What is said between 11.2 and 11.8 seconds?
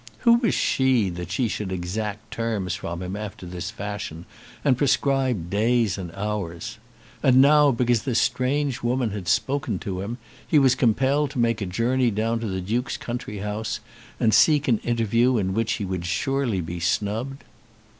to make a